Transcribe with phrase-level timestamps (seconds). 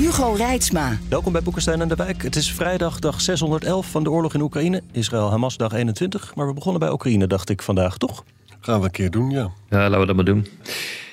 [0.00, 0.98] Hugo Reitsma.
[1.08, 2.22] Welkom bij Boekenstein en de Wijk.
[2.22, 4.82] Het is vrijdag, dag 611 van de oorlog in Oekraïne.
[4.92, 6.34] Israël-Hamas, dag 21.
[6.34, 8.24] Maar we begonnen bij Oekraïne, dacht ik vandaag, toch?
[8.60, 9.50] Gaan we een keer doen, ja.
[9.70, 10.46] Ja, laten we dat maar doen.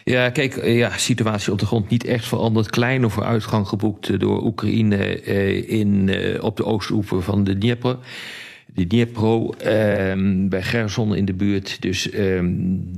[0.04, 2.70] Ja, kijk, eh, ja, situatie op de grond niet echt veranderd.
[2.70, 7.98] Kleine vooruitgang geboekt door Oekraïne eh, in, eh, op de oostoever van de Dnieper
[8.74, 11.82] de Dniepro ehm, bij Gerson in de buurt.
[11.82, 12.48] Dus ehm,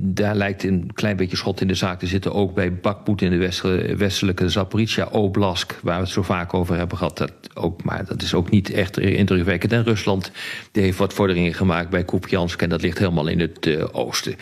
[0.00, 2.32] daar lijkt een klein beetje schot in de zaak te zitten.
[2.32, 6.98] Ook bij Bakmoed in de westelijke Zaporizhia Oblast, waar we het zo vaak over hebben
[6.98, 7.18] gehad.
[7.18, 9.72] Dat ook, maar dat is ook niet echt indrukwekkend.
[9.72, 10.30] En Rusland
[10.72, 14.34] heeft wat vorderingen gemaakt bij Kupiansk en dat ligt helemaal in het uh, oosten.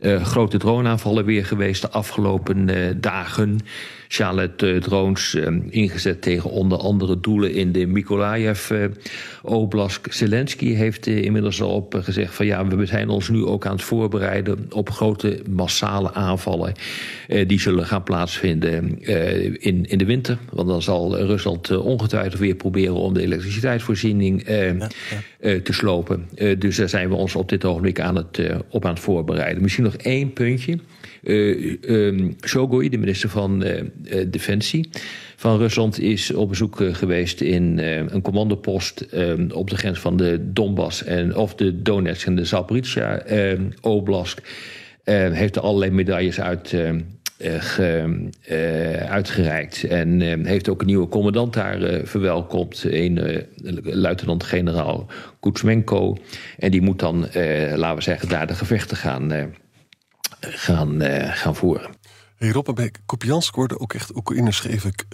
[0.00, 3.60] Uh, grote droneaanvallen weer geweest de afgelopen uh, dagen.
[4.14, 10.00] Shalet-drones uh, ingezet tegen onder andere doelen in de Mykolaiv-oblast.
[10.10, 13.82] Zelensky heeft inmiddels al op gezegd van ja, we zijn ons nu ook aan het
[13.82, 16.72] voorbereiden op grote massale aanvallen.
[17.46, 19.02] die zullen gaan plaatsvinden
[19.60, 20.38] in, in de winter.
[20.50, 24.88] Want dan zal Rusland ongetwijfeld weer proberen om de elektriciteitsvoorziening ja, ja.
[25.60, 26.28] te slopen.
[26.58, 29.62] dus daar zijn we ons op dit ogenblik aan het, op aan het voorbereiden.
[29.62, 30.78] Misschien nog één puntje.
[31.26, 32.36] Um,
[32.90, 33.80] de minister van uh,
[34.26, 34.88] Defensie
[35.36, 39.06] van Rusland, is op bezoek geweest in een commandopost
[39.52, 43.22] op de grens van de Donbass en of de Donetsk en de Zaporizhia
[43.80, 44.40] Oblast.
[45.04, 46.76] heeft er allerlei medailles uit.
[47.38, 48.28] Ge,
[49.08, 49.84] uitgereikt.
[49.84, 53.46] En heeft ook een nieuwe commandant daar verwelkomd, een
[53.82, 55.06] luitenant-generaal
[55.40, 56.16] Kutsmenko.
[56.58, 57.20] En die moet dan,
[57.74, 59.52] laten we zeggen, daar de gevechten gaan
[60.50, 61.90] gaan, uh, gaan voeren.
[62.36, 64.66] Hey Rob, bij Kopiansk worden ook echt Oekraïners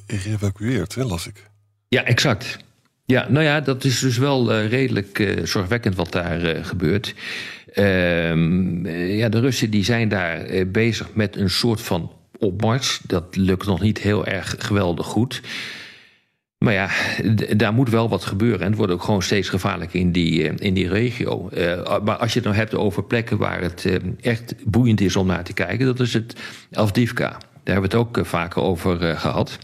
[0.07, 1.51] geëvacueerd, hè, las ik.
[1.89, 2.59] Ja, exact.
[3.05, 7.15] Ja, nou ja, dat is dus wel uh, redelijk uh, zorgwekkend wat daar gebeurt.
[7.73, 13.01] Ehm, ja, de Russen die zijn daar bezig met een soort van opmars.
[13.07, 15.41] Dat lukt nog niet heel erg geweldig goed.
[16.65, 16.89] Maar ja,
[17.57, 18.61] daar moet wel wat gebeuren.
[18.61, 21.49] En het wordt ook gewoon steeds gevaarlijker in die, eh, in die regio.
[21.53, 25.17] Uh, maar als je het nou hebt over plekken waar het uh, echt boeiend is
[25.17, 26.41] om naar te kijken, dat is het
[26.73, 27.29] Avdivka.
[27.29, 29.59] Daar hebben we het ook uh, vaker over gehad.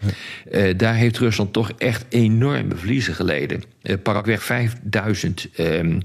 [0.76, 3.62] daar heeft Rusland toch echt enorme verliezen geleden.
[4.02, 6.00] Pakweg 5000 ehm,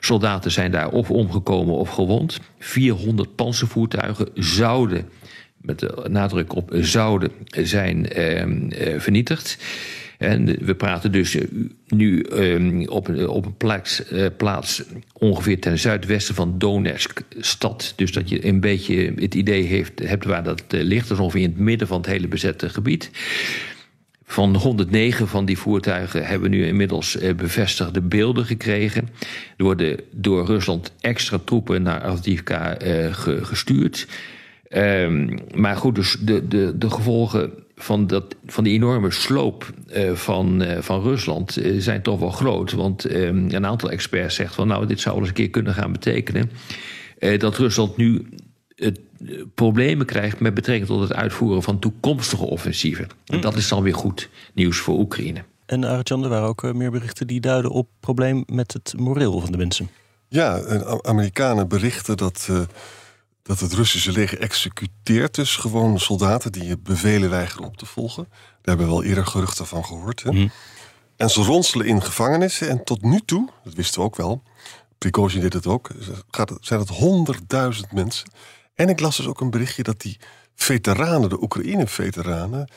[0.00, 2.40] soldaten zijn daar of omgekomen of gewond.
[2.58, 5.08] 400 panzervoertuigen zouden,
[5.56, 8.70] met de nadruk op zouden, zijn ehm,
[9.00, 9.58] vernietigd.
[10.18, 11.44] En we praten dus eh,
[11.88, 14.82] nu um, op, op een plaats, uh, plaats
[15.12, 17.92] ongeveer ten zuidwesten van Donetsk stad.
[17.96, 21.08] Dus dat je een beetje het idee heeft, hebt waar dat uh, ligt.
[21.08, 23.10] Dat is ongeveer in het midden van het hele bezette gebied.
[24.24, 29.08] Van 109 van die voertuigen hebben we nu inmiddels bevestigde beelden gekregen.
[29.56, 32.76] Er worden door Rusland extra troepen naar Avdiivka
[33.42, 34.06] gestuurd.
[34.70, 40.12] Um, maar goed, dus de, de, de gevolgen van, dat, van die enorme sloop uh,
[40.12, 42.72] van, uh, van Rusland uh, zijn toch wel groot.
[42.72, 45.92] Want een aantal experts zegt van nou, dit zou wel eens een keer kunnen gaan
[45.92, 46.50] betekenen
[47.38, 48.28] dat Rusland nu
[49.54, 53.08] problemen krijgt met betrekking tot het uitvoeren van toekomstige offensieven.
[53.26, 55.44] En dat is dan weer goed nieuws voor Oekraïne.
[55.66, 59.52] En Arjan, er waren ook meer berichten die duiden op probleem met het moreel van
[59.52, 59.88] de mensen.
[60.28, 60.60] Ja,
[61.02, 62.48] Amerikanen berichten dat
[63.46, 68.26] dat het Russische leger executeert dus gewoon soldaten die bevelen weigeren op te volgen.
[68.30, 70.22] Daar hebben we wel eerder geruchten van gehoord.
[70.22, 70.30] Hè?
[70.30, 70.48] Mhm.
[71.16, 72.68] En ze ronselen in gevangenissen.
[72.68, 74.42] En tot nu toe, dat wisten we ook wel,
[74.98, 75.90] Prigozhin deed het ook,
[76.30, 78.30] gaat, zijn het honderdduizend mensen.
[78.74, 80.18] En ik las dus ook een berichtje dat die
[80.54, 82.70] veteranen, de Oekraïne-veteranen,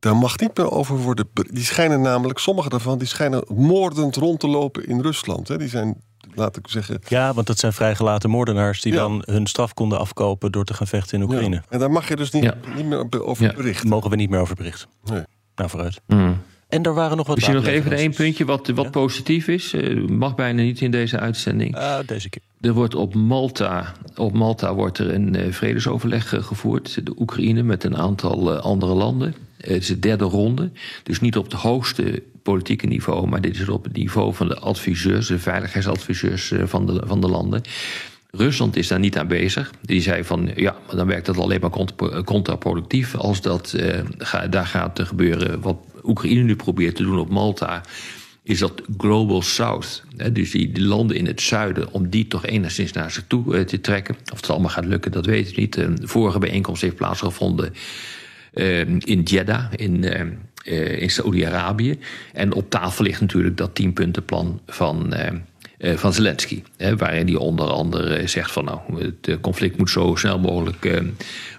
[0.00, 1.28] daar mag niet meer over worden.
[1.34, 5.48] Die schijnen namelijk, sommige daarvan, die schijnen moordend rond te lopen in Rusland.
[5.48, 5.58] Hè?
[5.58, 5.96] Die zijn
[6.34, 7.00] laat ik zeggen.
[7.08, 10.86] Ja, want dat zijn vrijgelaten moordenaars die dan hun straf konden afkopen door te gaan
[10.86, 11.54] vechten in Oekraïne.
[11.54, 11.62] Ja.
[11.68, 13.88] En daar mag je dus niet, niet meer over berichten.
[13.88, 14.88] Mogen we niet meer over berichten.
[15.04, 15.22] Nee.
[15.54, 16.00] Nou, vooruit.
[16.06, 16.36] Mm.
[16.68, 17.36] En er waren nog wat.
[17.36, 19.74] Misschien nog even één puntje wat, wat positief is.
[19.74, 21.76] Uh, mag bijna niet in deze uitzending.
[21.76, 22.42] Uh, deze keer.
[22.60, 27.06] Er wordt op Malta, op Malta wordt er een uh, vredesoverleg uh, gevoerd.
[27.06, 29.34] De Oekraïne met een aantal andere landen.
[29.60, 30.70] Het is de derde ronde.
[31.02, 34.58] Dus niet op het hoogste politieke niveau, maar dit is op het niveau van de
[34.58, 37.62] adviseurs, de veiligheidsadviseurs van de, van de landen.
[38.30, 39.70] Rusland is daar niet aan bezig.
[39.80, 44.66] Die zei van ja, maar dan werkt dat alleen maar contraproductief als dat uh, daar
[44.66, 45.60] gaat gebeuren.
[45.60, 47.82] Wat Oekraïne nu probeert te doen op Malta,
[48.42, 50.04] is dat Global South.
[50.16, 53.80] Hè, dus die, landen in het zuiden, om die toch enigszins naar zich toe te
[53.80, 54.16] trekken.
[54.32, 55.74] Of het allemaal gaat lukken, dat weet ik niet.
[55.74, 57.72] De vorige bijeenkomst heeft plaatsgevonden
[59.04, 60.04] in Jeddah, in,
[60.98, 61.98] in Saoedi-Arabië.
[62.32, 65.32] En op tafel ligt natuurlijk dat tienpuntenplan van eh,
[65.80, 66.62] van Zelensky.
[66.96, 71.00] Waarin hij onder andere zegt van nou, het conflict moet zo snel mogelijk uh,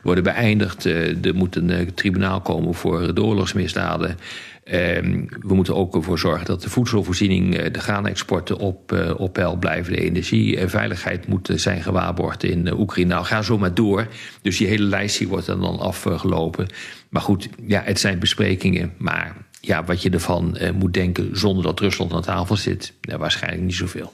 [0.03, 0.85] worden beëindigd.
[0.85, 4.17] Er moet een tribunaal komen voor de oorlogsmisdaden.
[4.63, 9.93] Ehm, we moeten ook ervoor zorgen dat de voedselvoorziening, de graanexporten op, op peil blijven.
[9.93, 13.13] De energie en veiligheid moet zijn gewaarborgd in Oekraïne.
[13.13, 14.07] Nou, ga zo maar door.
[14.41, 16.67] Dus die hele lijst wordt dan afgelopen.
[17.09, 18.93] Maar goed, ja, het zijn besprekingen.
[18.97, 23.19] Maar ja, wat je ervan uh, moet denken zonder dat Rusland aan tafel zit, nou,
[23.19, 24.13] waarschijnlijk niet zoveel.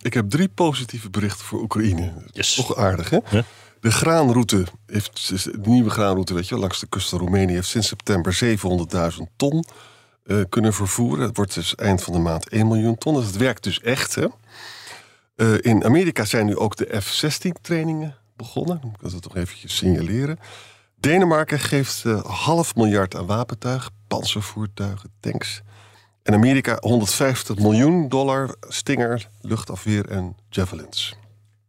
[0.00, 2.12] Ik heb drie positieve berichten voor Oekraïne.
[2.32, 2.54] Yes.
[2.54, 3.18] Toch aardig, hè?
[3.80, 7.88] De graanroute, heeft, de nieuwe graanroute, weet je, langs de kust van Roemenië, heeft sinds
[7.88, 8.38] september
[9.14, 9.64] 700.000 ton
[10.24, 11.26] uh, kunnen vervoeren.
[11.26, 13.14] Het wordt dus eind van de maand 1 miljoen ton.
[13.14, 14.26] Dus het werkt dus echt, hè?
[15.36, 18.76] Uh, in Amerika zijn nu ook de F-16-trainingen begonnen.
[18.76, 20.38] Ik wil dat toch eventjes signaleren.
[20.96, 25.62] Denemarken geeft uh, half miljard aan wapentuig, panzervoertuigen, tanks.
[26.22, 31.16] En Amerika 150 miljoen dollar Stinger, luchtafweer en javelins.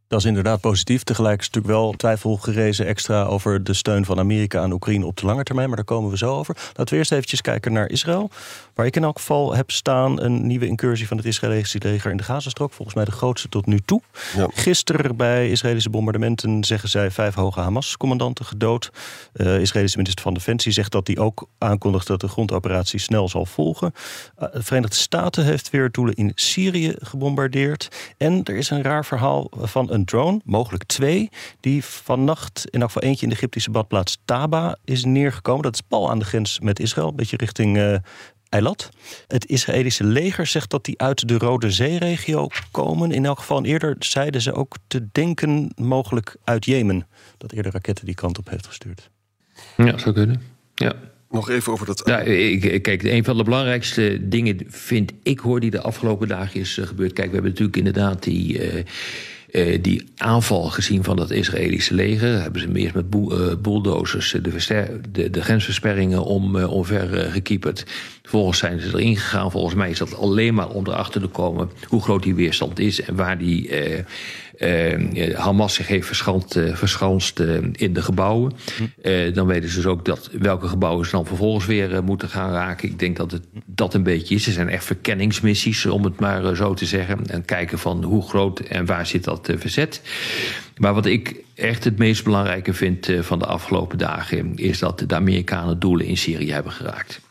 [0.08, 1.04] Dat is inderdaad positief.
[1.04, 5.18] Tegelijk is natuurlijk wel twijfel gerezen extra over de steun van Amerika aan Oekraïne op
[5.18, 5.68] de lange termijn.
[5.68, 6.56] Maar daar komen we zo over.
[6.68, 8.30] Laten we eerst eventjes kijken naar Israël.
[8.76, 12.18] Waar ik in elk geval heb staan een nieuwe incursie van het Israëlische leger in
[12.18, 12.74] de Gazastrook.
[12.74, 14.02] Volgens mij de grootste tot nu toe.
[14.36, 14.48] Ja.
[14.54, 18.92] Gisteren bij Israëlische bombardementen zeggen zij vijf hoge Hamas-commandanten gedood.
[19.34, 23.46] Uh, Israëlische minister van Defensie zegt dat hij ook aankondigt dat de grondoperatie snel zal
[23.46, 23.94] volgen.
[24.40, 28.14] Uh, de Verenigde Staten heeft weer doelen in Syrië gebombardeerd.
[28.18, 31.30] En er is een raar verhaal van een drone, mogelijk twee,
[31.60, 35.64] die vannacht in elk geval eentje in de Egyptische badplaats Taba is neergekomen.
[35.64, 37.96] Dat is pal aan de grens met Israël, een beetje richting uh,
[38.54, 38.90] Eilat.
[39.28, 43.12] Het Israëlische leger zegt dat die uit de Rode Zee-regio komen.
[43.12, 47.08] In elk geval eerder zeiden ze ook te denken mogelijk uit Jemen.
[47.38, 49.10] Dat eerder raketten die kant op heeft gestuurd.
[49.78, 50.42] Ja, zou kunnen.
[50.76, 50.94] Ja.
[51.30, 52.02] Nog even over dat.
[52.06, 56.60] Ja, ik, kijk, een van de belangrijkste dingen vind ik hoor die de afgelopen dagen
[56.60, 57.14] is uh, gebeurd.
[57.14, 58.74] Kijk, we hebben natuurlijk inderdaad die.
[58.74, 58.84] Uh,
[59.54, 62.42] uh, die aanval gezien van dat Israëlische leger.
[62.42, 67.86] Hebben ze meer met uh, bulldozers de, de, de, grensversperringen om, uh, omver gekieperd.
[68.24, 69.52] Vervolgens zijn ze erin gegaan.
[69.52, 73.02] Volgens mij is dat alleen maar om erachter te komen hoe groot die weerstand is
[73.02, 77.40] en waar die uh, Hamas zich heeft verschanst, verschanst
[77.72, 78.54] in de gebouwen.
[78.78, 79.34] Hm.
[79.34, 82.90] dan weten ze dus ook dat, welke gebouwen ze dan vervolgens weer moeten gaan raken.
[82.90, 84.48] Ik denk dat het dat een beetje is.
[84.48, 87.26] Er zijn echt verkenningsmissies, om het maar zo te zeggen.
[87.28, 90.02] En kijken van hoe groot en waar zit dat verzet.
[90.78, 94.56] Maar wat ik echt het meest belangrijke vind van de afgelopen dagen...
[94.56, 97.22] is dat de Amerikanen doelen in Syrië hebben geraakt.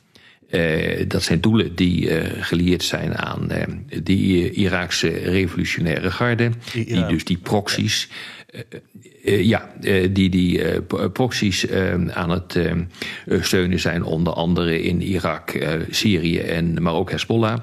[0.53, 3.63] Uh, dat zijn doelen die uh, gelieerd zijn aan uh,
[4.03, 6.51] die Iraakse revolutionaire garde.
[6.73, 8.09] Die dus die proxies.
[9.23, 9.71] ja,
[10.11, 10.83] die die
[11.13, 11.71] proxies
[12.11, 12.59] aan het
[13.41, 17.59] steunen zijn, onder andere in Irak, Syrië en maar ook Hezbollah.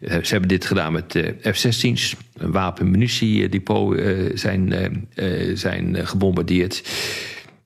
[0.00, 2.16] ze hebben dit gedaan met F-16's.
[2.36, 4.00] Een wapen-munitiedepot
[4.34, 4.74] zijn,
[5.54, 6.82] zijn gebombardeerd.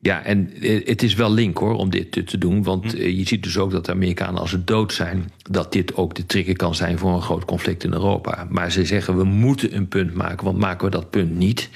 [0.04, 2.62] Ja, en eh, het is wel link hoor om dit te doen.
[2.62, 2.96] Want hm.
[2.98, 5.32] eh, je ziet dus ook dat de Amerikanen als ze dood zijn...
[5.50, 8.46] dat dit ook de trigger kan zijn voor een groot conflict in Europa.
[8.48, 11.70] Maar ze zeggen we moeten een punt maken, want maken we dat punt niet...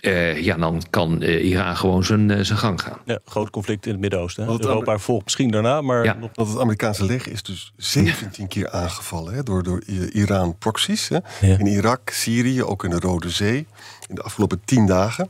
[0.00, 2.98] Uh, ja, dan kan uh, Iran gewoon zijn, uh, zijn gang gaan.
[3.04, 4.48] Ja, groot conflict in het Midden-Oosten.
[4.48, 6.04] Europa volgt misschien daarna, maar...
[6.04, 6.18] Ja.
[6.34, 11.08] Want het Amerikaanse leger is dus 17 keer aangevallen hè, door, door Iran proxies.
[11.08, 11.18] Hè.
[11.40, 13.66] In Irak, Syrië, ook in de Rode Zee.
[14.08, 15.28] In de afgelopen 10 dagen.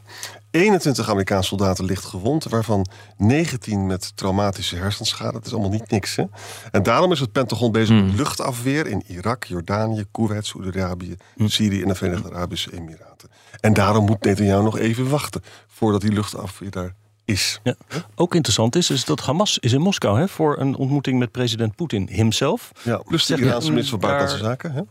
[0.51, 5.33] 21 Amerikaanse soldaten licht gewond, waarvan 19 met traumatische hersenschade.
[5.33, 6.17] Dat is allemaal niet niks.
[6.17, 6.25] Hè?
[6.71, 8.17] En daarom is het Pentagon bezig met hmm.
[8.17, 11.49] luchtafweer in Irak, Jordanië, Kuwait, Saudi-Arabië, hmm.
[11.49, 13.31] Syrië en de Verenigde Arabische Emiraten.
[13.61, 16.95] En daarom moet Netanyahu nog even wachten voordat die luchtafweer daar
[17.25, 17.61] is.
[17.63, 17.75] Ja.
[18.15, 21.75] Ook interessant is, is dat Hamas is in Moskou hè, voor een ontmoeting met president
[21.77, 22.73] Poetin himself.
[22.83, 24.73] Ja, plus de Iraanse minister van Buitenlandse Zaken.
[24.73, 24.83] Hè?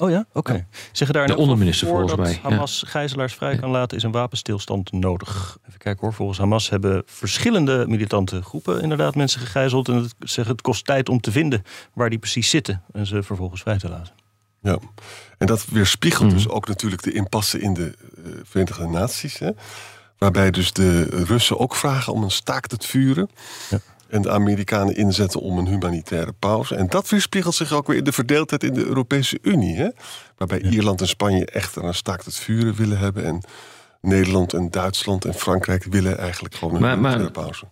[0.00, 0.38] Oh ja, oké.
[0.38, 0.66] Okay.
[0.92, 2.38] Zeggen daar de onderminister volgens mij.
[2.42, 5.58] Hamas gijzelaars vrij kan laten, is een wapenstilstand nodig.
[5.66, 6.14] Even kijken hoor.
[6.14, 9.88] Volgens Hamas hebben verschillende militante groepen inderdaad mensen gegijzeld.
[9.88, 11.62] En het, zeggen het kost tijd om te vinden
[11.92, 12.82] waar die precies zitten.
[12.92, 14.14] En ze vervolgens vrij te laten.
[14.60, 14.78] Ja,
[15.38, 16.54] en dat weerspiegelt dus mhm.
[16.54, 19.38] ook natuurlijk de impasse in de uh, Verenigde Naties.
[19.38, 19.50] Hè?
[20.18, 23.30] Waarbij dus de Russen ook vragen om een staakt het vuren.
[23.70, 26.74] Ja en de Amerikanen inzetten om een humanitaire pauze.
[26.74, 29.76] En dat weerspiegelt zich ook weer in de verdeeldheid in de Europese Unie.
[29.76, 29.88] Hè?
[30.36, 33.24] Waarbij Ierland en Spanje echt een staakt het vuren willen hebben.
[33.24, 33.42] En
[34.00, 37.64] Nederland en Duitsland en Frankrijk willen eigenlijk gewoon een Maar- maar- pauze.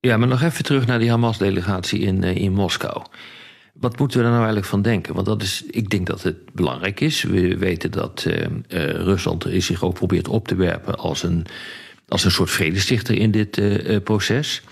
[0.00, 3.02] Ja, maar nog even terug naar die Hamas-delegatie in, eh, in Moskou.
[3.74, 5.14] Wat moeten we daar nou eigenlijk van denken?
[5.14, 7.22] Want dat is, ik denk dat het belangrijk is.
[7.22, 8.50] We weten dat eh, eh,
[8.90, 11.46] Rusland zich ook probeert op te werpen als een,
[12.12, 14.62] als een soort vredestichter in dit eh, eh, proces.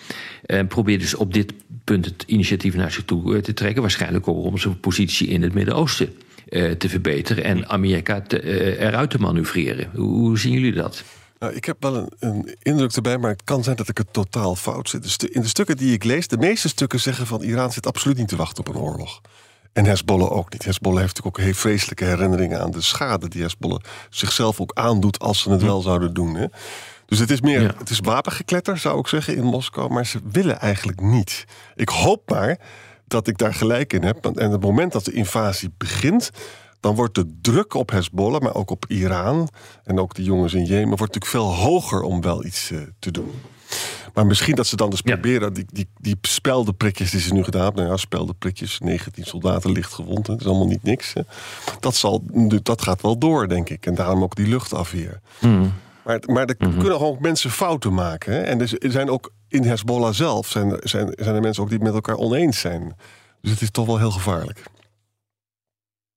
[0.47, 1.53] En probeert dus op dit
[1.85, 3.83] punt het initiatief naar zich toe eh, te trekken.
[3.83, 6.13] Waarschijnlijk ook om zijn positie in het Midden-Oosten
[6.79, 9.91] te verbeteren en Amerika te, eruit te manoeuvreren.
[9.95, 11.03] Hoe, hoe zien jullie dat?
[11.39, 14.13] Nou, ik heb wel een, een indruk erbij, maar het kan zijn dat ik het
[14.13, 15.11] totaal fout zit.
[15.11, 18.17] Stu- In de stukken die ik lees, de meeste stukken zeggen van Iran zit absoluut
[18.17, 19.21] niet te wachten op een oorlog.
[19.73, 20.65] En Hezbollah ook niet.
[20.65, 23.81] Hezbollah heeft natuurlijk ook heel vreselijke herinneringen aan de schade die Hezbollah
[24.11, 26.35] zichzelf ook aandoet als ze het wel zouden doen.
[26.35, 26.47] Hè.
[27.11, 27.75] Dus het is meer, Ja.
[27.79, 31.45] het is wapengekletter, zou ik zeggen, in Moskou, maar ze willen eigenlijk niet.
[31.75, 32.59] Ik hoop maar
[33.07, 34.27] dat ik daar gelijk in heb.
[34.27, 36.31] En het moment dat de invasie begint,
[36.81, 39.49] dan wordt de druk op Hezbollah, maar ook op Iran
[39.85, 43.11] en ook de jongens in Jemen, wordt natuurlijk veel hoger om wel iets eh, te
[43.11, 43.31] doen.
[44.15, 45.13] Maar misschien dat ze dan dus Ja.
[45.13, 49.73] proberen, die, die, die speldenprikjes die ze nu gedaan hebben, nou ja, speldenprikjes, 19 soldaten
[49.73, 51.13] licht gewond, hè, dat is allemaal niet niks.
[51.13, 51.23] Hè.
[51.81, 52.23] Dat, zal,
[52.63, 53.87] dat gaat wel door, denk ik.
[53.87, 55.21] En daarom ook die luchtafweer.
[56.05, 58.33] Maar, maar er kunnen gewoon ook mensen fouten maken.
[58.33, 58.41] Hè?
[58.41, 61.79] En er er zijn ook in Hezbollah zelf zijn, zijn, zijn er mensen ook die
[61.79, 62.97] het met elkaar oneens zijn.
[63.41, 64.63] Dus het is toch wel heel gevaarlijk.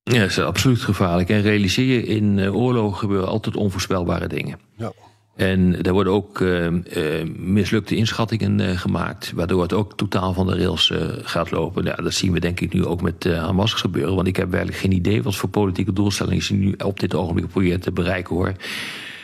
[0.03, 1.29] Ja, dat is absoluut gevaarlijk.
[1.29, 4.59] En realiseer je, in eh, oorlogen gebeuren altijd onvoorspelbare dingen.
[4.77, 4.91] Ja.
[5.35, 10.57] En er worden ook eh, eh, mislukte inschattingen gemaakt, waardoor het ook totaal van de
[10.57, 11.83] rails gaat lopen.
[11.83, 14.15] Ja, dat zien we denk ik nu ook met Hamas gebeuren.
[14.15, 17.47] Want ik heb werkelijk geen idee wat voor politieke doelstellingen ze nu op dit ogenblik
[17.47, 18.53] proberen te bereiken hoor.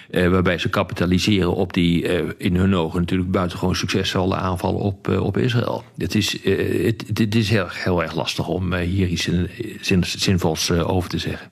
[0.10, 5.08] Eh, waarbij ze kapitaliseren op die eh, in hun ogen natuurlijk buitengewoon succesvolle aanval op,
[5.08, 5.84] eh, op Israël.
[5.98, 6.44] Het is,
[6.84, 9.50] het, het is heel, heel erg lastig om hier iets zin,
[9.82, 11.52] zin- zinvols over te zeggen.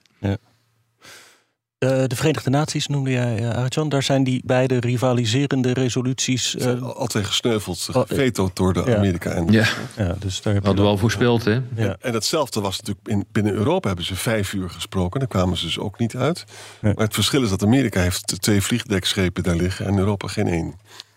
[1.77, 3.89] Eh, de Verenigde Naties noemde jij, uh, Arjan.
[3.89, 6.55] Daar zijn die beide rivaliserende resoluties.
[6.55, 8.95] Eh, zijn al- altijd gesneuveld, gevetoed door de ja.
[8.95, 9.31] Amerika.
[9.31, 9.67] En, Ja,
[9.97, 11.59] ja, dus daar heb je hadden we al voorspeld hè.
[11.75, 11.95] Ja.
[11.99, 15.19] en hetzelfde was natuurlijk in, binnen Europa hebben ze vijf uur gesproken.
[15.19, 16.45] Daar kwamen ze dus ook niet uit.
[16.81, 16.93] Nee.
[16.95, 20.67] Maar het verschil is dat Amerika heeft twee vliegdekschepen daar liggen en Europa geen één.
[20.67, 20.75] Dus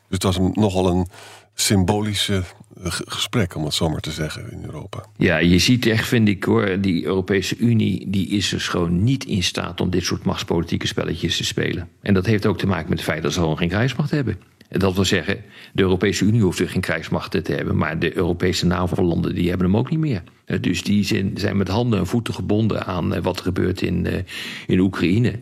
[0.09, 1.07] het was een, nogal een
[1.55, 2.43] symbolische
[2.83, 5.05] gesprek, om het zo maar te zeggen, in Europa.
[5.17, 9.25] Ja, je ziet echt, vind ik hoor, die Europese Unie die is dus gewoon niet
[9.25, 11.89] in staat om dit soort machtspolitieke spelletjes te spelen.
[12.03, 14.39] En dat heeft ook te maken met het feit dat ze gewoon geen krijgsmacht hebben.
[14.69, 18.17] En dat wil zeggen, de Europese Unie hoeft er geen krijgsmacht te hebben, maar de
[18.17, 20.23] Europese NAVO-landen die hebben hem ook niet meer.
[20.45, 23.83] Eh, Dus die zijn, zijn met handen en voeten gebonden aan eh, wat er gebeurt
[23.83, 24.19] in, eh,
[24.67, 25.39] in Oekraïne.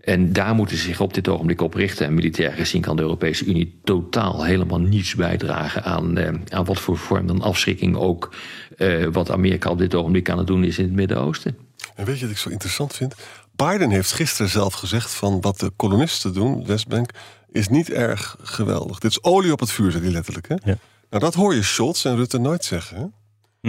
[0.00, 2.06] En daar moeten ze zich op dit ogenblik op richten.
[2.06, 6.80] En militair gezien kan de Europese Unie totaal helemaal niets bijdragen aan, eh, aan wat
[6.80, 8.34] voor vorm dan afschrikking ook
[8.76, 11.56] eh, wat Amerika op dit ogenblik aan het doen is in het Midden-Oosten.
[11.94, 13.14] En weet je wat ik zo interessant vind?
[13.52, 17.10] Biden heeft gisteren zelf gezegd van wat de kolonisten doen, Westbank,
[17.52, 18.98] is niet erg geweldig.
[18.98, 20.48] Dit is olie op het vuur, zei hij letterlijk.
[20.48, 20.54] Hè?
[20.54, 20.78] Ja.
[21.10, 22.96] Nou, dat hoor je Scholz en Rutte nooit zeggen.
[22.96, 23.06] Hè?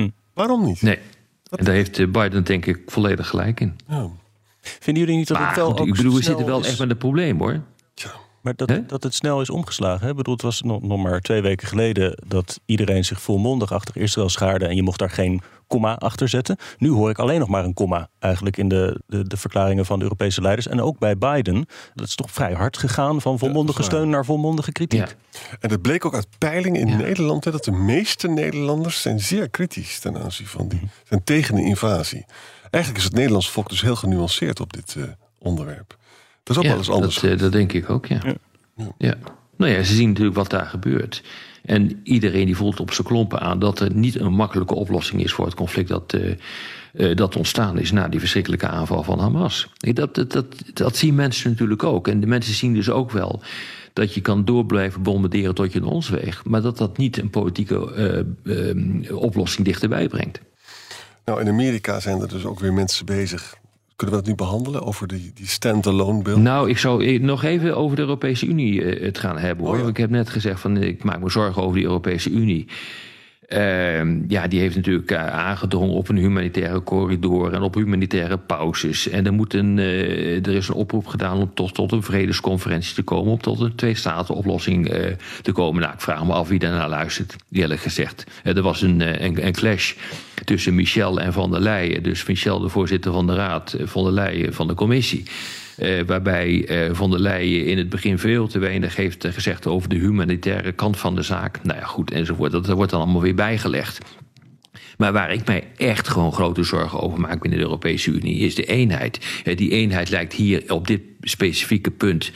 [0.02, 0.10] Hm.
[0.34, 0.82] Waarom niet?
[0.82, 1.00] Nee.
[1.50, 3.76] En daar heeft eh, Biden denk ik volledig gelijk in.
[3.88, 4.10] Ja.
[4.62, 6.68] Vinden jullie niet dat Maar het wel goed, ook ik bedoel, we zitten wel is-
[6.68, 7.62] echt met een probleem hoor.
[7.94, 8.12] Tja.
[8.42, 10.02] Maar dat, dat het snel is omgeslagen.
[10.04, 10.10] Hè?
[10.10, 13.98] Ik bedoel, het was nog, nog maar twee weken geleden dat iedereen zich volmondig achter
[13.98, 14.66] Israël schaarde.
[14.66, 16.58] En je mocht daar geen komma achter zetten.
[16.78, 19.98] Nu hoor ik alleen nog maar een komma eigenlijk in de, de, de verklaringen van
[19.98, 20.68] de Europese leiders.
[20.68, 21.66] En ook bij Biden.
[21.94, 25.00] Dat is toch vrij hard gegaan van volmondige steun naar volmondige kritiek.
[25.00, 25.08] Ja.
[25.60, 26.96] En dat bleek ook uit peilingen in Ja.
[26.98, 31.56] Nederland, hè, dat de meeste Nederlanders zijn zeer kritisch ten aanzien van die, zijn tegen
[31.56, 32.26] de invasie.
[32.72, 35.04] Eigenlijk is het Nederlands volk dus heel genuanceerd op dit eh,
[35.40, 35.98] onderwerp.
[36.44, 37.16] Dat is ook Ja, wel eens anders.
[37.20, 38.22] Dat, eh, dat denk ik ook, ja.
[38.98, 39.16] ja.
[39.58, 41.24] Nou ja, ze zien natuurlijk wat daar gebeurt.
[41.66, 45.34] En iedereen die voelt op zijn klompen aan dat er niet een makkelijke oplossing is
[45.34, 46.32] voor het conflict dat, eh,
[46.94, 49.70] eh, dat ontstaan is na die verschrikkelijke aanval van Hamas.
[49.78, 52.08] Dat, dat, dat, dat zien mensen natuurlijk ook.
[52.08, 53.42] En de mensen zien dus ook wel
[53.94, 57.18] dat je kan door blijven bombarderen tot je een ons weegt, maar dat dat niet
[57.18, 58.26] een politieke
[59.14, 60.42] oplossing dichterbij brengt.
[61.32, 63.56] Nou, in Amerika zijn er dus ook weer mensen bezig.
[63.96, 66.38] Kunnen we dat nu behandelen over die, die stand-alone bill?
[66.38, 69.76] Nou, ik zou eh, nog even over de Europese Unie eh, het gaan hebben hoor.
[69.76, 69.88] Oh ja.
[69.88, 72.68] Ik heb net gezegd van eh, ik maak me zorgen over die Europese Unie.
[73.52, 79.10] Ehm, ja, die heeft natuurlijk eh, aangedrongen op een humanitaire corridor en op humanitaire pauzes.
[79.10, 82.96] En er, moet een, eh, er is een oproep gedaan om tot, tot een vredesconferentie
[82.96, 85.82] te komen, om tot een twee-staten-oplossing eh, te komen.
[85.82, 88.24] Nou, ik vraag me af wie daarnaar luistert, eerlijk gezegd.
[88.44, 89.94] Er was een, een, clash
[90.46, 92.04] tussen Michel en Van der Leyen.
[92.04, 95.24] Dus Michel, de voorzitter van de Raad, Van der Leyen van de Commissie.
[95.78, 99.68] Eh, waarbij eh, Van der Leyen in het begin veel te weinig heeft eh, gezegd
[99.68, 101.64] over de humanitaire kant van de zaak.
[101.64, 102.52] Nou ja, goed, enzovoort.
[102.52, 104.00] Dat, dat wordt dan allemaal weer bijgelegd.
[104.98, 108.56] Maar waar ik mij echt gewoon grote zorgen over maak binnen de Europese Unie is
[108.56, 109.42] de eenheid.
[109.56, 112.32] Die eenheid lijkt hier op dit specifieke punt.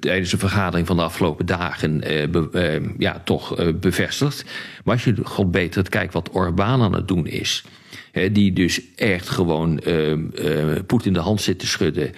[0.00, 2.02] Tijdens de vergadering van de afgelopen dagen
[2.98, 4.44] ja, toch bevestigd.
[4.84, 7.64] Maar als je god beter kijkt wat Orbán aan het doen is.
[8.32, 9.80] Die dus echt gewoon
[10.86, 12.12] Poetin de hand zit te schudden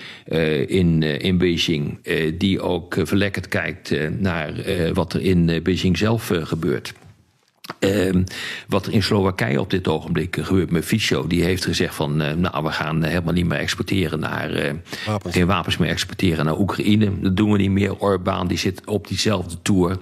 [0.69, 1.99] in, in Beijing.
[2.39, 4.55] die ook verlekkerd kijkt naar
[4.93, 6.93] wat er in Beijing zelf gebeurt.
[7.79, 8.23] Uh,
[8.69, 12.33] wat er in Slowakije op dit ogenblik gebeurt met Fico, die heeft gezegd van, uh,
[12.33, 14.71] nou, we gaan helemaal niet meer exporteren naar, uh,
[15.07, 15.35] wapens.
[15.35, 17.21] geen wapens meer exporteren naar Oekraïne.
[17.21, 17.97] Dat doen we niet meer.
[17.99, 19.99] Orbán die zit op diezelfde tour.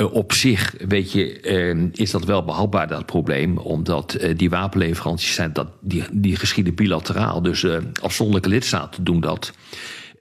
[0.00, 3.58] Uh, op zich, weet je, is dat wel behapbaar, dat probleem.
[3.58, 7.42] Omdat die wapenleveranties zijn, dat, die, die geschieden bilateraal.
[7.42, 7.66] Dus
[8.00, 9.52] afzonderlijke lidstaten doen dat.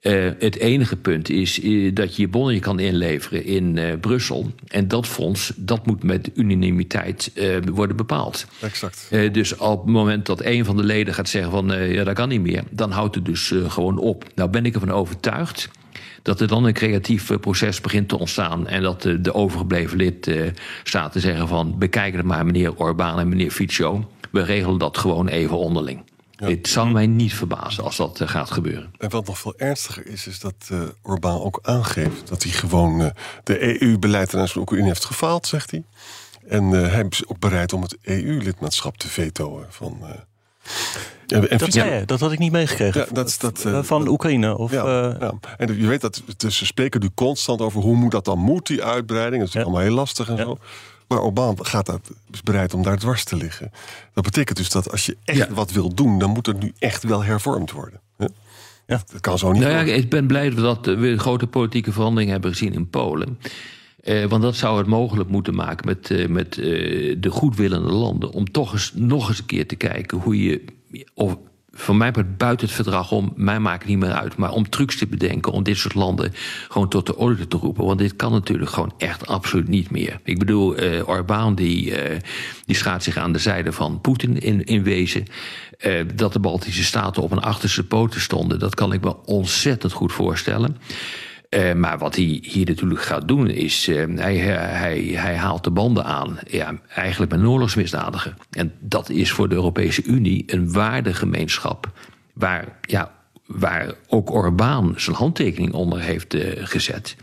[0.02, 4.52] Uh, het enige punt is uh, dat je je bonnen kan inleveren in uh, Brussel.
[4.68, 7.32] En dat fonds, dat moet met unanimiteit
[7.74, 8.46] worden bepaald.
[8.62, 9.08] Exact.
[9.32, 12.30] dus op het moment dat een van de leden gaat zeggen van ja, dat kan
[12.30, 14.26] niet meer, dan houdt het dus gewoon op.
[14.36, 15.70] Nou ben ik ervan overtuigd
[16.22, 18.68] dat er dan een creatief proces begint te ontstaan.
[18.68, 20.32] En dat de, de overgebleven lid
[20.84, 24.10] staat te zeggen van bekijk het maar meneer Orbán en meneer Fico.
[24.32, 26.04] We regelen dat gewoon even onderling.
[26.36, 28.92] Het zal mij niet verbazen als dat gaat gebeuren.
[28.98, 33.02] En wat nog veel ernstiger is, is dat uh, Orbán ook aangeeft dat hij gewoon
[33.02, 33.10] uh,
[33.44, 35.84] de EU-beleid ten aanzien van Oekraïne heeft gefaald, zegt hij.
[36.48, 39.98] En hij is ook bereid om het EU-lidmaatschap te vetoen van.
[41.28, 43.02] En, dat zei je, dat had ik niet meegekregen.
[43.02, 44.58] Ja, dat is dat, van Oekraïne?
[44.58, 48.26] Of, ja, ja, En je weet dat ze spreken nu constant over hoe moet dat
[48.26, 49.44] dan moet, die uitbreiding.
[49.44, 50.58] Dat is allemaal heel lastig en zo.
[51.08, 53.72] Maar Obama gaat dat, is bereid om daar dwars te liggen.
[54.14, 57.04] Dat betekent dus dat als je echt wat wil doen, dan moet er nu echt
[57.04, 58.00] wel hervormd worden.
[58.18, 59.02] Ja.
[59.12, 59.62] Dat kan zo niet.
[59.62, 63.40] Nou ja, ik ben blij dat we een grote politieke verandering hebben gezien in Polen.
[64.04, 68.32] Eh, want dat zou het mogelijk moeten maken met, uh, met uh, de goedwillende landen.
[68.32, 70.64] om toch eens nog eens een keer te kijken hoe je.
[71.14, 71.38] Of,
[71.72, 74.98] voor mij buiten het verdrag om, mij maakt het niet meer uit, maar om trucs
[74.98, 76.34] te bedenken om dit soort landen
[76.70, 77.86] gewoon tot de orde te roepen.
[77.86, 80.20] Want dit kan natuurlijk gewoon echt absoluut niet meer.
[80.24, 82.18] Ik bedoel, uh, Orbán die, uh,
[82.66, 85.26] die schaat zich aan de zijde van Poetin in, in wezen.
[86.16, 90.14] Dat de Baltische Staten op een achterste poten stonden, dat kan ik me ontzettend goed
[90.14, 90.78] voorstellen.
[91.50, 95.72] Uh, maar wat hij hier natuurlijk gaat doen is, uh, hij, hij, hij haalt de
[95.72, 98.36] banden aan, ja, eigenlijk met een.
[98.52, 101.92] En dat is voor de Europese Unie een waardegemeenschap
[102.34, 103.12] waar, ja,
[103.46, 107.16] waar ook Orbán zijn handtekening onder heeft uh, gezet.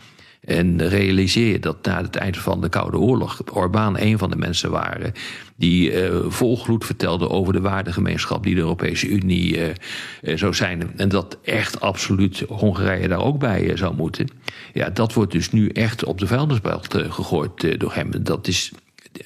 [0.47, 4.37] En realiseer je dat na het einde van de Koude Oorlog Orbán een van de
[4.37, 5.13] mensen waren
[5.57, 10.93] die uh, volgloed vertelde over de waardegemeenschap die de Europese Unie uh, zou zijn.
[10.97, 14.29] En dat echt absoluut Hongarije daar ook bij zou moeten.
[14.73, 18.11] Ja, dat wordt dus nu echt op de vuilnisbelt gegooid door hem.
[18.23, 18.73] Dat is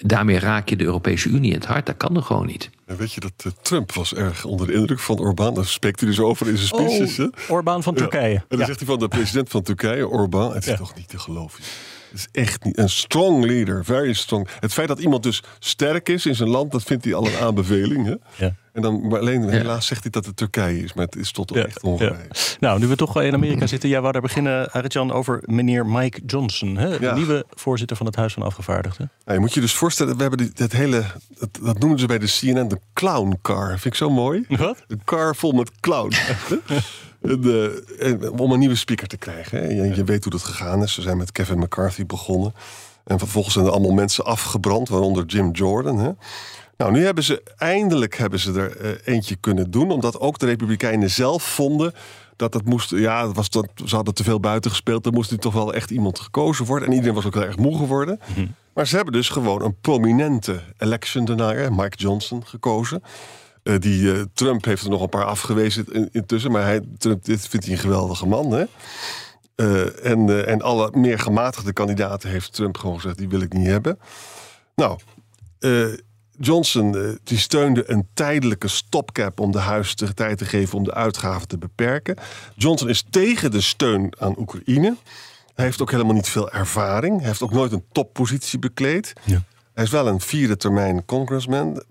[0.00, 1.86] daarmee raak je de Europese Unie in het hart.
[1.86, 2.70] Dat kan er gewoon niet.
[2.86, 5.54] En weet je dat uh, Trump was erg onder de indruk van Orbán.
[5.54, 7.18] Daar spreekt hij dus over in zijn speeches.
[7.18, 8.32] Oh, Orbán van Turkije.
[8.32, 8.38] Ja.
[8.38, 8.64] En dan ja.
[8.64, 10.52] zegt hij van de president van Turkije, Orbán.
[10.52, 10.76] Het is ja.
[10.76, 11.64] toch niet te geloven.
[12.10, 14.48] Het is echt niet een strong leader, very strong.
[14.60, 17.36] Het feit dat iemand dus sterk is in zijn land, dat vindt hij al een
[17.36, 18.06] aanbeveling.
[18.06, 18.44] Hè?
[18.44, 18.54] Ja.
[18.72, 21.54] En dan, maar alleen helaas zegt hij dat het Turkije is, maar het is tot
[21.54, 21.64] ja.
[21.64, 21.80] echt.
[21.98, 22.16] Ja.
[22.60, 26.20] Nou, nu we toch in Amerika zitten, jij wou daar beginnen, Arjan, over meneer Mike
[26.26, 27.14] Johnson, hè?
[27.14, 29.10] nieuwe voorzitter van het Huis van Afgevaardigden.
[29.24, 31.04] Nou, je moet je dus voorstellen, we hebben dit, dit hele,
[31.38, 33.68] dat, dat noemen ze bij de CNN de clown car.
[33.68, 34.44] Vind ik zo mooi.
[34.48, 34.84] Wat?
[34.88, 36.12] Een car vol met clown.
[37.20, 39.58] De, eh, om een nieuwe speaker te krijgen.
[39.58, 39.66] Hè.
[39.68, 40.92] Je, je, weet hoe dat gegaan is.
[40.92, 42.54] Ze zijn met Kevin McCarthy begonnen.
[43.04, 45.98] En vervolgens zijn er allemaal mensen afgebrand, waaronder Jim Jordan.
[45.98, 46.10] Hè.
[46.76, 50.46] Nou, nu hebben ze eindelijk hebben ze er uh, eentje kunnen doen, omdat ook de
[50.46, 51.92] Republikeinen zelf vonden
[52.36, 52.90] dat het moest.
[52.90, 55.06] Ja, het was dat, ze hadden te veel buiten gespeeld.
[55.06, 56.88] Er moest nu toch wel echt iemand gekozen worden.
[56.88, 58.20] En iedereen was ook heel erg moe geworden.
[58.26, 58.54] Mm -hmm.
[58.74, 63.02] Maar ze hebben dus gewoon een prominente election denier, Mike Johnson, gekozen.
[63.62, 67.24] Uh, die uh, Trump heeft er nog een paar afgewezen in, intussen, maar hij, Trump,
[67.24, 68.52] dit vindt hij een geweldige man.
[68.52, 68.64] Hè?
[69.56, 73.66] Uh, en, en alle meer gematigde kandidaten heeft Trump gewoon gezegd: die wil ik niet
[73.66, 73.98] hebben.
[74.74, 74.98] Nou,
[76.38, 80.94] Johnson die steunde een tijdelijke stopcap om de huis de tijd te geven om de
[80.94, 82.16] uitgaven te beperken.
[82.54, 84.96] Johnson is tegen de steun aan Oekraïne.
[85.54, 87.18] Hij heeft ook helemaal niet veel ervaring.
[87.18, 89.12] Hij heeft ook nooit een toppositie bekleed.
[89.24, 89.42] Ja.
[89.80, 91.82] Hij is wel een vierde termijn congressman.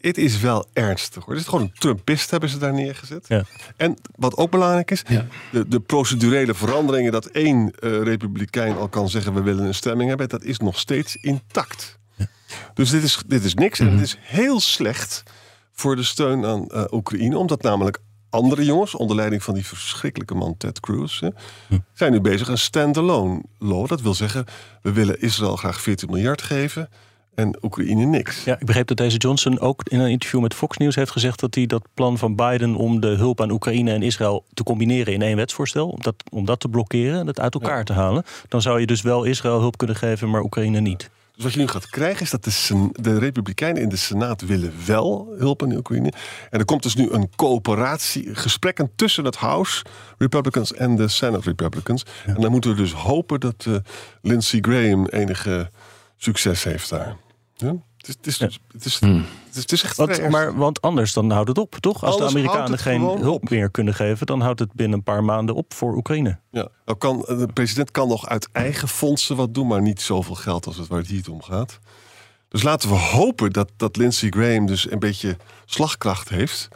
[0.00, 1.34] Het is wel ernstig hoor.
[1.34, 3.24] Het is gewoon een Trumpist hebben ze daar neergezet.
[3.28, 3.44] Ja.
[3.76, 5.26] En wat ook belangrijk is, ja.
[5.52, 10.08] de, de, procedurele veranderingen dat één uh, republikein al kan zeggen we willen een stemming
[10.08, 11.98] hebben, dat is nog steeds intact.
[12.14, 12.26] Ja.
[12.74, 13.78] Dus dit is, dit is niks.
[13.78, 13.94] Mm -hmm.
[13.94, 15.22] En het is heel slecht
[15.72, 17.98] voor de steun aan uh, Oekraïne, omdat namelijk
[18.30, 21.28] andere jongens, onder leiding van die verschrikkelijke man Ted Cruz, hè,
[21.68, 21.78] hm.
[21.92, 23.88] zijn nu bezig een standalone law.
[23.88, 24.44] Dat wil zeggen,
[24.82, 26.88] we willen Israël graag 14 miljard geven.
[27.36, 28.44] En Oekraïne niks.
[28.44, 31.40] Ja, ik begreep dat deze Johnson ook in een interview met Fox News heeft gezegd
[31.40, 35.12] dat hij dat plan van Biden om de hulp aan Oekraïne en Israël te combineren
[35.12, 38.24] in één wetsvoorstel, om dat, om dat te blokkeren en dat uit elkaar te halen,
[38.48, 41.10] dan zou je dus wel Israël hulp kunnen geven, maar Oekraïne niet.
[41.34, 44.72] Dus wat je nu gaat krijgen is dat de, de Republikeinen in de Senaat willen
[44.86, 46.12] wel hulp aan Oekraïne.
[46.50, 49.84] En er komt dus nu een coöperatie, gesprekken tussen het House
[50.18, 52.04] Republicans en de Senate Republicans.
[52.26, 53.76] En dan moeten we dus hopen dat uh,
[54.22, 55.70] Lindsey Graham enige
[56.16, 57.16] succes heeft daar.
[57.56, 57.76] Ja?
[57.96, 59.24] Het is, het, is, het, is, hmm.
[59.52, 62.04] het, is, echt want, maar, want anders dan houdt het op, toch?
[62.04, 64.26] Als de Amerikanen geen hulp meer kunnen geven...
[64.26, 66.38] dan houdt het binnen een paar maanden op voor Oekraïne.
[66.50, 69.66] Ja, nou kan, de president kan nog uit eigen fondsen wat doen...
[69.66, 71.78] maar niet zoveel geld als het waar het hier om gaat.
[72.48, 76.68] Dus laten we hopen dat, dat Lindsey Graham dus een beetje slagkracht heeft.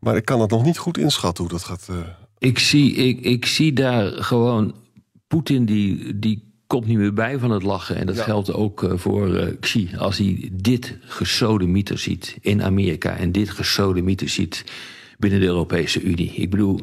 [0.00, 1.86] Maar ik kan het nog niet goed inschatten hoe dat gaat...
[1.90, 1.96] Uh...
[2.38, 4.74] Ik, zie, ik, ik zie daar gewoon
[5.26, 7.96] Poetin die, die komt niet meer bij van het lachen.
[7.96, 9.90] En dat geldt ook uh, voor uh, Xi.
[9.98, 13.16] Als hij dit gesodemieter ziet in Amerika...
[13.16, 14.64] en dit gesodemieter ziet
[15.18, 16.32] binnen de Europese Unie.
[16.34, 16.80] Ik bedoel,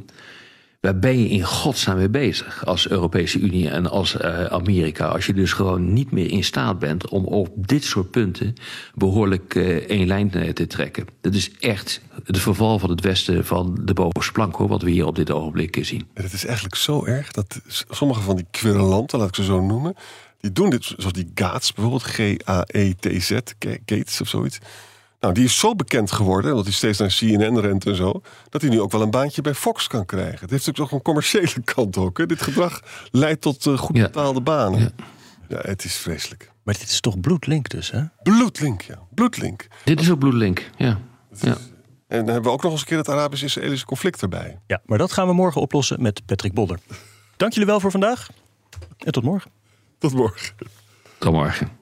[0.84, 5.08] waar ben je in godsnaam mee bezig als Europese Unie en als uh, Amerika?
[5.08, 8.54] Als je dus gewoon niet meer in staat bent om op dit soort punten
[8.93, 11.06] behoorlijk uh, één lijn te trekken.
[11.22, 14.89] Dat is echt het verval van het Westen van de bovenste plank, hoor, wat we
[14.89, 16.08] hier op dit ogenblik zien.
[16.13, 19.96] Het is eigenlijk zo erg dat sommige van die querulanten, laat ik ze zo noemen,
[20.39, 23.32] die doen dit, zoals die Gates bijvoorbeeld, G-A-E-T-Z,
[23.86, 24.60] Gates of zoiets.
[25.24, 28.62] Nou, die is zo bekend geworden, dat hij steeds naar CNN rent en zo, dat
[28.62, 30.40] hij nu ook wel een baantje bij Fox kan krijgen.
[30.40, 32.18] Het heeft natuurlijk ook een commerciële kant ook.
[32.18, 32.26] Hè?
[32.26, 32.82] Dit gedrag
[33.12, 34.80] leidt tot uh, goed betaalde banen.
[34.80, 34.90] Ja.
[35.50, 35.60] ja.
[35.62, 36.52] het is vreselijk.
[36.64, 38.04] Maar dit is toch bloedlink dus, hè?
[38.24, 39.00] Bloedlink, ja.
[39.10, 39.68] Bloedlink.
[39.84, 41.00] Dit is ook bloedlink, ja.
[41.40, 41.58] ja.
[42.08, 44.60] En dan hebben we ook nog eens een keer het Arabisch-Israëlische conflict erbij.
[44.68, 46.80] Ja, maar dat gaan we morgen oplossen met Patrick Bodder.
[47.38, 48.30] Dank jullie wel voor vandaag
[48.98, 49.52] en tot morgen.
[50.00, 50.56] Tot morgen.
[51.18, 51.82] Tot morgen.